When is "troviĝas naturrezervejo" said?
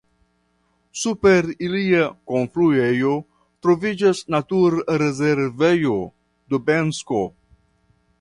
3.67-5.99